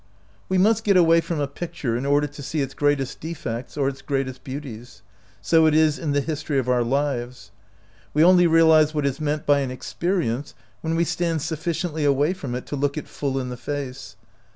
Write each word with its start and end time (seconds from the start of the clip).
We 0.49 0.57
must 0.57 0.83
get 0.83 0.97
away 0.97 1.21
from 1.21 1.39
a 1.39 1.47
picture 1.47 1.95
in 1.95 2.07
order 2.07 2.25
to 2.25 2.41
see 2.41 2.61
its 2.61 2.73
greatest 2.73 3.19
defects 3.19 3.77
or 3.77 3.87
its 3.87 4.01
greatest 4.01 4.43
beauties; 4.43 5.03
so 5.43 5.67
it 5.67 5.75
is 5.75 5.99
in 5.99 6.11
the 6.11 6.21
history 6.21 6.57
of 6.57 6.67
our 6.67 6.83
lives. 6.83 7.51
We 8.11 8.23
only 8.23 8.47
realize 8.47 8.95
what 8.95 9.05
is 9.05 9.21
meant 9.21 9.45
by 9.45 9.59
an 9.59 9.69
expe 9.69 10.17
rience 10.17 10.55
when 10.81 10.95
we 10.95 11.03
stand 11.03 11.43
sufficiently 11.43 12.03
away 12.03 12.33
from 12.33 12.55
it 12.55 12.65
to 12.65 12.75
look 12.75 12.97
it 12.97 13.07
full 13.07 13.37
in 13.39 13.49
the 13.49 13.57
face. 13.57 14.15